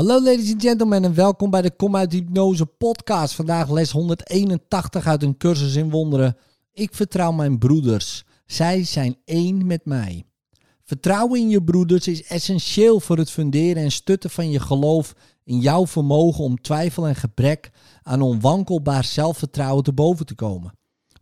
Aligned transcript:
Hallo 0.00 0.22
ladies 0.22 0.52
and 0.52 0.62
gentlemen 0.62 1.04
en 1.04 1.14
welkom 1.14 1.50
bij 1.50 1.62
de 1.62 1.70
Kom 1.70 1.96
uit 1.96 2.12
Hypnose 2.12 2.66
podcast. 2.66 3.34
Vandaag 3.34 3.70
les 3.70 3.90
181 3.90 5.06
uit 5.06 5.22
een 5.22 5.36
cursus 5.36 5.74
in 5.74 5.90
wonderen. 5.90 6.36
Ik 6.72 6.94
vertrouw 6.94 7.32
mijn 7.32 7.58
broeders. 7.58 8.24
Zij 8.46 8.84
zijn 8.84 9.16
één 9.24 9.66
met 9.66 9.84
mij. 9.84 10.24
Vertrouwen 10.84 11.40
in 11.40 11.48
je 11.48 11.62
broeders 11.62 12.08
is 12.08 12.24
essentieel 12.24 13.00
voor 13.00 13.16
het 13.16 13.30
funderen 13.30 13.82
en 13.82 13.90
stutten 13.90 14.30
van 14.30 14.50
je 14.50 14.60
geloof 14.60 15.14
in 15.44 15.58
jouw 15.58 15.86
vermogen 15.86 16.44
om 16.44 16.60
twijfel 16.60 17.06
en 17.06 17.16
gebrek 17.16 17.70
aan 18.02 18.22
onwankelbaar 18.22 19.04
zelfvertrouwen 19.04 19.84
te 19.84 19.92
boven 19.92 20.26
te 20.26 20.34
komen. 20.34 20.72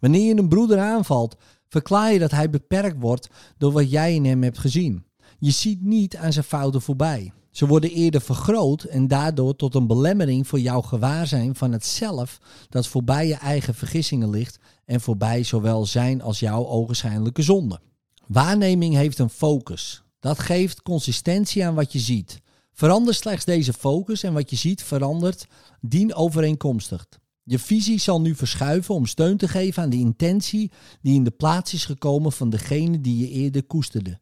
Wanneer 0.00 0.26
je 0.26 0.36
een 0.36 0.48
broeder 0.48 0.78
aanvalt, 0.78 1.36
verklaar 1.68 2.12
je 2.12 2.18
dat 2.18 2.30
hij 2.30 2.50
beperkt 2.50 2.96
wordt 3.00 3.28
door 3.56 3.72
wat 3.72 3.90
jij 3.90 4.14
in 4.14 4.24
hem 4.24 4.42
hebt 4.42 4.58
gezien. 4.58 5.04
Je 5.38 5.50
ziet 5.50 5.82
niet 5.82 6.16
aan 6.16 6.32
zijn 6.32 6.44
fouten 6.44 6.82
voorbij. 6.82 7.32
Ze 7.58 7.66
worden 7.66 7.90
eerder 7.90 8.20
vergroot 8.20 8.82
en 8.82 9.08
daardoor 9.08 9.56
tot 9.56 9.74
een 9.74 9.86
belemmering 9.86 10.46
voor 10.46 10.60
jouw 10.60 10.80
gewaarzijn 10.80 11.54
van 11.54 11.72
het 11.72 11.84
zelf 11.84 12.40
dat 12.68 12.86
voorbij 12.86 13.26
je 13.26 13.34
eigen 13.34 13.74
vergissingen 13.74 14.30
ligt 14.30 14.58
en 14.84 15.00
voorbij 15.00 15.42
zowel 15.42 15.86
zijn 15.86 16.22
als 16.22 16.38
jouw 16.38 16.66
ogenschijnlijke 16.66 17.42
zonde. 17.42 17.80
Waarneming 18.26 18.94
heeft 18.94 19.18
een 19.18 19.30
focus. 19.30 20.02
Dat 20.20 20.38
geeft 20.38 20.82
consistentie 20.82 21.66
aan 21.66 21.74
wat 21.74 21.92
je 21.92 21.98
ziet. 21.98 22.40
Verander 22.72 23.14
slechts 23.14 23.44
deze 23.44 23.72
focus 23.72 24.22
en 24.22 24.32
wat 24.32 24.50
je 24.50 24.56
ziet 24.56 24.82
verandert 24.82 25.46
dien 25.80 26.14
overeenkomstig. 26.14 27.06
Je 27.42 27.58
visie 27.58 28.00
zal 28.00 28.20
nu 28.20 28.34
verschuiven 28.34 28.94
om 28.94 29.06
steun 29.06 29.36
te 29.36 29.48
geven 29.48 29.82
aan 29.82 29.90
de 29.90 29.96
intentie 29.96 30.70
die 31.02 31.14
in 31.14 31.24
de 31.24 31.30
plaats 31.30 31.74
is 31.74 31.84
gekomen 31.84 32.32
van 32.32 32.50
degene 32.50 33.00
die 33.00 33.18
je 33.18 33.30
eerder 33.30 33.64
koesterde. 33.64 34.20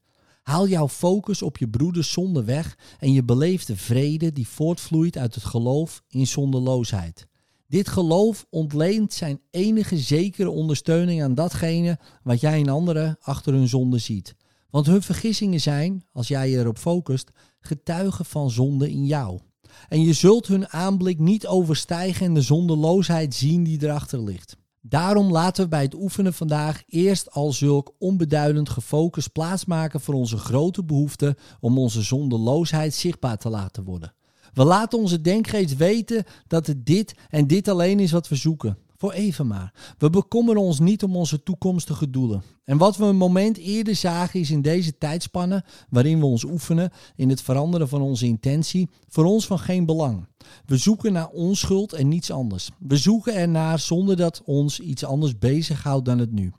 Haal 0.49 0.69
jouw 0.69 0.89
focus 0.89 1.43
op 1.43 1.57
je 1.57 1.69
broeders 1.69 2.13
zonde 2.13 2.45
weg 2.45 2.79
en 2.99 3.13
je 3.13 3.25
beleeft 3.25 3.67
de 3.67 3.77
vrede 3.77 4.33
die 4.33 4.49
voortvloeit 4.49 5.19
uit 5.19 5.35
het 5.35 5.45
geloof 5.45 6.03
in 6.09 6.27
zondeloosheid. 6.27 7.27
Dit 7.69 7.89
geloof 7.89 8.47
ontleent 8.51 9.13
zijn 9.13 9.41
enige 9.51 9.99
zekere 9.99 10.51
ondersteuning 10.51 11.23
aan 11.23 11.35
datgene 11.35 11.99
wat 12.23 12.41
jij 12.41 12.59
in 12.59 12.69
anderen 12.69 13.17
achter 13.21 13.53
hun 13.53 13.69
zonde 13.69 13.99
ziet. 13.99 14.35
Want 14.71 14.87
hun 14.87 15.03
vergissingen 15.03 15.61
zijn, 15.61 16.05
als 16.13 16.29
jij 16.29 16.51
je 16.51 16.59
erop 16.59 16.79
focust, 16.79 17.31
getuigen 17.61 18.25
van 18.25 18.51
zonde 18.51 18.91
in 18.91 19.07
jou. 19.07 19.41
En 19.89 20.03
je 20.03 20.13
zult 20.13 20.47
hun 20.47 20.69
aanblik 20.69 21.19
niet 21.19 21.47
overstijgen 21.47 22.27
en 22.27 22.35
de 22.35 22.43
zondeloosheid 22.43 23.35
zien 23.35 23.65
die 23.65 23.83
erachter 23.83 24.23
ligt. 24.23 24.57
Daarom 24.89 25.31
laten 25.31 25.63
we 25.63 25.69
bij 25.69 25.83
het 25.83 25.95
oefenen 25.95 26.35
vandaag 26.35 26.83
eerst 26.87 27.31
al 27.31 27.53
zulk 27.53 27.95
onbeduidend 27.99 28.69
gefocust 28.69 29.33
plaatsmaken 29.33 30.01
voor 30.01 30.15
onze 30.15 30.37
grote 30.37 30.85
behoefte 30.85 31.37
om 31.61 31.79
onze 31.79 32.03
zondeloosheid 32.03 32.95
zichtbaar 32.95 33.37
te 33.37 33.49
laten 33.49 33.85
worden. 33.85 34.15
We 34.53 34.65
laten 34.65 34.99
onze 34.99 35.21
denkgeest 35.21 35.77
weten 35.77 36.25
dat 36.47 36.67
het 36.67 36.87
dit 36.87 37.15
en 37.29 37.47
dit 37.47 37.69
alleen 37.69 38.01
is 38.01 38.11
wat 38.11 38.29
we 38.29 38.35
zoeken. 38.35 38.79
Voor 38.97 39.13
even 39.13 39.47
maar. 39.47 39.95
We 39.99 40.11
bekommeren 40.11 40.63
ons 40.63 40.79
niet 40.79 41.03
om 41.03 41.17
onze 41.17 41.43
toekomstige 41.43 42.11
doelen. 42.11 42.43
En 42.65 42.79
wat 42.79 42.97
we 42.97 43.05
een 43.05 43.17
moment 43.17 43.57
eerder 43.57 43.95
zagen 43.95 44.41
is 44.41 44.51
in 44.51 44.63
deze 44.63 44.99
tijdspanne 44.99 45.65
waarin 45.89 46.19
we 46.19 46.27
ons 46.27 46.45
oefenen 46.45 46.91
in 47.17 47.29
het 47.29 47.43
veranderen 47.43 47.89
van 47.89 48.01
onze 48.01 48.27
intentie 48.27 48.89
voor 49.09 49.25
ons 49.25 49.47
van 49.47 49.59
geen 49.59 49.87
belang. 49.87 50.27
We 50.67 50.77
zoeken 50.77 51.13
naar 51.13 51.29
onschuld 51.29 51.93
en 51.93 52.09
niets 52.09 52.31
anders. 52.31 52.71
We 52.79 52.97
zoeken 52.97 53.35
ernaar 53.35 53.79
zonder 53.79 54.17
dat 54.17 54.43
ons 54.45 54.81
iets 54.81 55.05
anders 55.05 55.39
bezighoudt 55.39 56.05
dan 56.05 56.19
het 56.19 56.33
nu. 56.33 56.53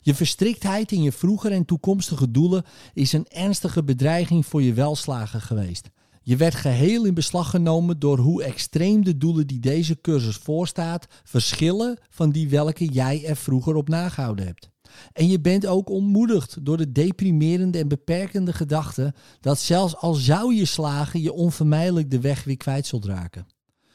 Je 0.00 0.14
verstriktheid 0.14 0.92
in 0.92 1.02
je 1.02 1.12
vroegere 1.12 1.54
en 1.54 1.64
toekomstige 1.64 2.30
doelen 2.30 2.64
is 2.94 3.12
een 3.12 3.26
ernstige 3.28 3.84
bedreiging 3.84 4.46
voor 4.46 4.62
je 4.62 4.72
welslagen 4.72 5.40
geweest. 5.40 5.90
Je 6.28 6.36
werd 6.36 6.54
geheel 6.54 7.04
in 7.04 7.14
beslag 7.14 7.50
genomen 7.50 7.98
door 7.98 8.18
hoe 8.18 8.42
extreem 8.42 9.04
de 9.04 9.16
doelen 9.16 9.46
die 9.46 9.60
deze 9.60 10.00
cursus 10.00 10.36
voorstaat 10.36 11.06
verschillen 11.24 11.98
van 12.08 12.30
die 12.30 12.48
welke 12.48 12.84
jij 12.84 13.24
er 13.26 13.36
vroeger 13.36 13.74
op 13.74 13.88
nagehouden 13.88 14.46
hebt. 14.46 14.70
En 15.12 15.28
je 15.28 15.40
bent 15.40 15.66
ook 15.66 15.90
ontmoedigd 15.90 16.64
door 16.64 16.76
de 16.76 16.92
deprimerende 16.92 17.78
en 17.78 17.88
beperkende 17.88 18.52
gedachte 18.52 19.14
dat 19.40 19.58
zelfs 19.58 19.96
al 19.96 20.14
zou 20.14 20.54
je 20.54 20.64
slagen, 20.64 21.20
je 21.20 21.32
onvermijdelijk 21.32 22.10
de 22.10 22.20
weg 22.20 22.44
weer 22.44 22.56
kwijt 22.56 22.86
zult 22.86 23.04
raken. 23.04 23.46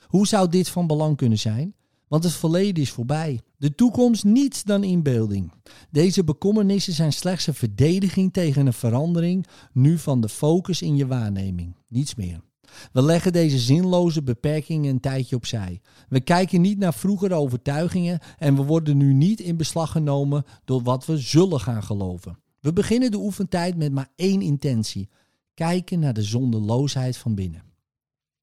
Hoe 0.08 0.28
zou 0.28 0.50
dit 0.50 0.70
van 0.70 0.88
belang 0.88 1.18
kunnen 1.18 1.40
zijn? 1.40 1.76
Want 2.12 2.24
het 2.24 2.34
verleden 2.34 2.84
is 2.84 2.92
voorbij. 2.92 3.40
De 3.58 3.76
toekomst 3.76 4.24
niets 4.24 4.64
dan 4.64 4.84
inbeelding. 4.84 5.52
Deze 5.90 6.24
bekommernissen 6.24 6.94
zijn 6.94 7.14
slechts 7.14 7.48
een 7.48 7.54
verdediging 7.54 8.34
tegen 8.34 8.66
een 8.66 8.74
verandering 8.74 9.48
nu 9.74 9.98
van 9.98 10.22
de 10.22 10.30
focus 10.30 10.82
in 10.82 10.96
je 10.96 11.08
waarneming. 11.08 11.76
Niets 11.88 12.16
meer. 12.16 12.42
We 12.92 13.02
leggen 13.02 13.34
deze 13.34 13.60
zinloze 13.60 14.24
beperkingen 14.24 14.90
een 14.90 15.00
tijdje 15.00 15.36
opzij. 15.36 15.82
We 16.10 16.20
kijken 16.20 16.62
niet 16.62 16.78
naar 16.78 16.94
vroegere 16.94 17.36
overtuigingen 17.36 18.20
en 18.38 18.56
we 18.56 18.64
worden 18.64 18.98
nu 18.98 19.14
niet 19.14 19.40
in 19.40 19.58
beslag 19.58 19.92
genomen 19.92 20.44
door 20.66 20.82
wat 20.82 21.06
we 21.06 21.18
zullen 21.18 21.60
gaan 21.60 21.84
geloven. 21.84 22.38
We 22.60 22.74
beginnen 22.74 23.12
de 23.12 23.20
oefentijd 23.20 23.78
met 23.78 23.92
maar 23.92 24.12
één 24.16 24.42
intentie: 24.42 25.10
kijken 25.54 26.00
naar 26.00 26.14
de 26.14 26.24
zondeloosheid 26.24 27.18
van 27.18 27.36
binnen. 27.36 27.71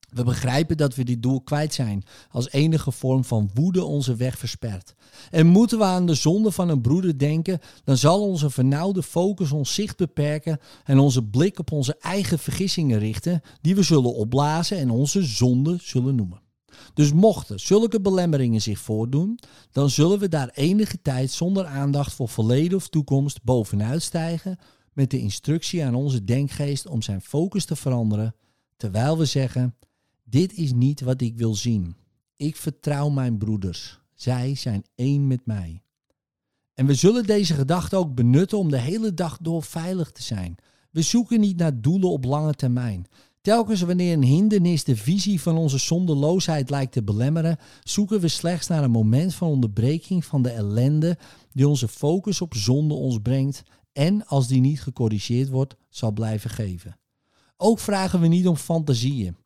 We 0.08 0.24
begrijpen 0.24 0.76
dat 0.76 0.94
we 0.94 1.04
dit 1.04 1.22
doel 1.22 1.40
kwijt 1.40 1.74
zijn 1.74 2.04
als 2.30 2.50
enige 2.50 2.92
vorm 2.92 3.24
van 3.24 3.50
woede 3.54 3.84
onze 3.84 4.16
weg 4.16 4.38
verspert. 4.38 4.94
En 5.30 5.46
moeten 5.46 5.78
we 5.78 5.84
aan 5.84 6.06
de 6.06 6.14
zonde 6.14 6.52
van 6.52 6.68
een 6.68 6.80
broeder 6.80 7.18
denken, 7.18 7.58
dan 7.84 7.96
zal 7.96 8.22
onze 8.22 8.50
vernauwde 8.50 9.02
focus 9.02 9.52
ons 9.52 9.74
zicht 9.74 9.96
beperken 9.96 10.58
en 10.84 10.98
onze 10.98 11.24
blik 11.24 11.58
op 11.58 11.72
onze 11.72 11.96
eigen 12.00 12.38
vergissingen 12.38 12.98
richten, 12.98 13.40
die 13.60 13.74
we 13.74 13.82
zullen 13.82 14.14
opblazen 14.14 14.78
en 14.78 14.90
onze 14.90 15.22
zonde 15.22 15.76
zullen 15.80 16.14
noemen. 16.14 16.40
Dus 16.94 17.12
mochten 17.12 17.60
zulke 17.60 18.00
belemmeringen 18.00 18.62
zich 18.62 18.78
voordoen, 18.78 19.38
dan 19.72 19.90
zullen 19.90 20.18
we 20.18 20.28
daar 20.28 20.50
enige 20.54 21.02
tijd 21.02 21.30
zonder 21.30 21.66
aandacht 21.66 22.12
voor 22.12 22.28
verleden 22.28 22.76
of 22.76 22.88
toekomst 22.88 23.42
bovenuit 23.42 24.02
stijgen 24.02 24.58
met 24.92 25.10
de 25.10 25.20
instructie 25.20 25.84
aan 25.84 25.94
onze 25.94 26.24
denkgeest 26.24 26.86
om 26.86 27.02
zijn 27.02 27.20
focus 27.20 27.64
te 27.64 27.76
veranderen, 27.76 28.34
terwijl 28.76 29.18
we 29.18 29.24
zeggen 29.24 29.74
dit 30.30 30.54
is 30.54 30.72
niet 30.72 31.00
wat 31.00 31.20
ik 31.20 31.36
wil 31.36 31.54
zien. 31.54 31.96
Ik 32.36 32.56
vertrouw 32.56 33.08
mijn 33.08 33.38
broeders. 33.38 34.00
Zij 34.14 34.54
zijn 34.54 34.84
één 34.94 35.26
met 35.26 35.46
mij. 35.46 35.82
En 36.74 36.86
we 36.86 36.94
zullen 36.94 37.26
deze 37.26 37.54
gedachte 37.54 37.96
ook 37.96 38.14
benutten 38.14 38.58
om 38.58 38.70
de 38.70 38.78
hele 38.78 39.14
dag 39.14 39.38
door 39.40 39.62
veilig 39.62 40.12
te 40.12 40.22
zijn. 40.22 40.56
We 40.90 41.02
zoeken 41.02 41.40
niet 41.40 41.56
naar 41.56 41.80
doelen 41.80 42.10
op 42.10 42.24
lange 42.24 42.54
termijn. 42.54 43.06
Telkens 43.40 43.80
wanneer 43.80 44.12
een 44.12 44.22
hindernis 44.22 44.84
de 44.84 44.96
visie 44.96 45.40
van 45.40 45.56
onze 45.56 45.78
zondeloosheid 45.78 46.70
lijkt 46.70 46.92
te 46.92 47.02
belemmeren, 47.02 47.58
zoeken 47.82 48.20
we 48.20 48.28
slechts 48.28 48.66
naar 48.66 48.84
een 48.84 48.90
moment 48.90 49.34
van 49.34 49.48
onderbreking 49.48 50.24
van 50.24 50.42
de 50.42 50.50
ellende 50.50 51.18
die 51.52 51.68
onze 51.68 51.88
focus 51.88 52.40
op 52.40 52.54
zonde 52.54 52.94
ons 52.94 53.18
brengt 53.22 53.62
en 53.92 54.26
als 54.26 54.48
die 54.48 54.60
niet 54.60 54.82
gecorrigeerd 54.82 55.48
wordt, 55.48 55.76
zal 55.88 56.12
blijven 56.12 56.50
geven. 56.50 56.98
Ook 57.56 57.78
vragen 57.78 58.20
we 58.20 58.26
niet 58.26 58.46
om 58.46 58.56
fantasieën. 58.56 59.36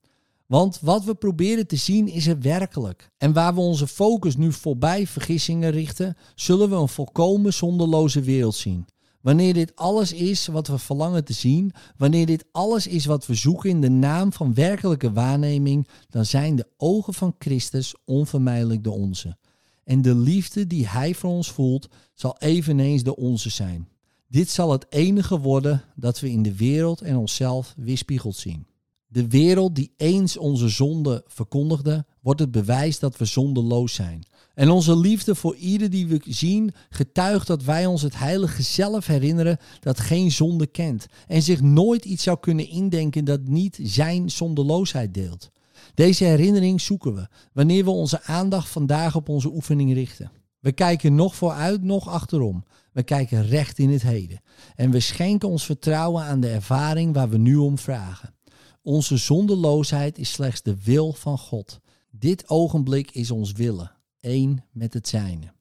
Want 0.53 0.79
wat 0.81 1.05
we 1.05 1.15
proberen 1.15 1.67
te 1.67 1.77
zien 1.77 2.09
is 2.09 2.27
er 2.27 2.41
werkelijk. 2.41 3.11
En 3.19 3.33
waar 3.33 3.55
we 3.55 3.61
onze 3.61 3.87
focus 3.87 4.37
nu 4.37 4.53
voorbij 4.53 5.07
vergissingen 5.07 5.71
richten, 5.71 6.17
zullen 6.35 6.71
we 6.71 6.77
een 6.77 6.89
volkomen 6.89 7.53
zonderloze 7.53 8.21
wereld 8.21 8.55
zien. 8.55 8.87
Wanneer 9.21 9.55
dit 9.55 9.77
alles 9.77 10.13
is 10.13 10.47
wat 10.47 10.67
we 10.67 10.79
verlangen 10.79 11.25
te 11.25 11.33
zien, 11.33 11.73
wanneer 11.97 12.27
dit 12.27 12.45
alles 12.51 12.87
is 12.87 13.05
wat 13.05 13.27
we 13.27 13.35
zoeken 13.35 13.71
in 13.71 13.81
de 13.81 13.91
naam 13.91 14.33
van 14.33 14.55
werkelijke 14.55 15.13
waarneming, 15.13 15.89
dan 16.09 16.27
zijn 16.27 16.57
de 16.57 16.67
ogen 16.77 17.15
van 17.15 17.35
Christus 17.39 17.95
onvermijdelijk 18.05 18.85
de 18.85 18.91
onze. 18.91 19.37
En 19.85 20.03
de 20.03 20.15
liefde 20.15 20.67
die 20.67 20.89
Hij 20.89 21.15
voor 21.15 21.31
ons 21.31 21.51
voelt, 21.51 21.89
zal 22.15 22.37
eveneens 22.39 23.03
de 23.03 23.17
onze 23.17 23.51
zijn. 23.51 23.89
Dit 24.29 24.51
zal 24.51 24.73
het 24.73 24.87
enige 24.89 25.39
worden 25.39 25.83
dat 25.95 26.21
we 26.21 26.31
in 26.31 26.43
de 26.43 26.57
wereld 26.57 27.01
en 27.01 27.17
onszelf 27.17 27.75
weerspiegeld 27.77 28.37
zien. 28.37 28.71
De 29.13 29.29
wereld 29.29 29.75
die 29.75 29.93
eens 29.97 30.37
onze 30.37 30.69
zonde 30.69 31.25
verkondigde, 31.27 32.05
wordt 32.21 32.41
het 32.41 32.51
bewijs 32.51 32.99
dat 32.99 33.17
we 33.17 33.25
zondeloos 33.25 33.95
zijn. 33.95 34.23
En 34.55 34.71
onze 34.71 34.97
liefde 34.97 35.35
voor 35.35 35.57
ieder 35.57 35.91
die 35.91 36.07
we 36.07 36.21
zien 36.27 36.73
getuigt 36.91 37.47
dat 37.47 37.63
wij 37.63 37.87
ons 37.87 38.03
het 38.03 38.19
heilige 38.19 38.63
zelf 38.63 39.07
herinneren 39.07 39.59
dat 39.81 40.01
geen 40.01 40.31
zonde 40.31 40.67
kent 40.67 41.07
en 41.27 41.43
zich 41.43 41.61
nooit 41.61 42.05
iets 42.05 42.23
zou 42.23 42.39
kunnen 42.41 42.69
indenken 42.69 43.25
dat 43.25 43.41
niet 43.49 43.79
zijn 43.83 44.31
zondeloosheid 44.31 45.15
deelt. 45.15 45.51
Deze 45.95 46.25
herinnering 46.25 46.81
zoeken 46.81 47.15
we 47.15 47.29
wanneer 47.53 47.85
we 47.85 47.91
onze 47.91 48.23
aandacht 48.23 48.69
vandaag 48.69 49.17
op 49.17 49.29
onze 49.29 49.53
oefening 49.53 49.93
richten. 49.95 50.31
We 50.59 50.73
kijken 50.73 51.15
nog 51.15 51.35
vooruit, 51.35 51.83
nog 51.83 52.09
achterom. 52.09 52.65
We 52.93 53.03
kijken 53.03 53.47
recht 53.47 53.79
in 53.79 53.91
het 53.91 54.03
heden. 54.03 54.41
En 54.77 54.91
we 54.91 55.01
schenken 55.01 55.49
ons 55.49 55.65
vertrouwen 55.65 56.25
aan 56.25 56.41
de 56.41 56.49
ervaring 56.49 57.15
waar 57.15 57.29
we 57.29 57.39
nu 57.39 57.57
om 57.57 57.79
vragen. 57.79 58.35
Onze 58.83 59.17
zondeloosheid 59.17 60.19
is 60.19 60.33
slechts 60.33 60.63
de 60.63 60.83
wil 60.83 61.13
van 61.13 61.39
God. 61.39 61.81
Dit 62.11 62.49
ogenblik 62.49 63.11
is 63.11 63.31
ons 63.31 63.53
willen, 63.53 63.97
één 64.21 64.65
met 64.71 64.95
het 64.95 65.09
zijne. 65.09 65.53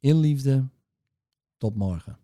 In 0.00 0.18
liefde, 0.18 0.68
tot 1.56 1.74
morgen. 1.74 2.18